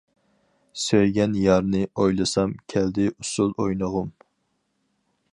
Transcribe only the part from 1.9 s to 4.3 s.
ئويلىسام. كەلدى ئۇسۇل ئوينىغۇم.